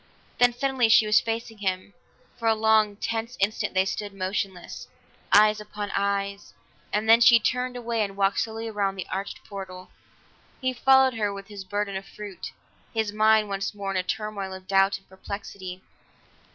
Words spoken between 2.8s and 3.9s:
tense instant they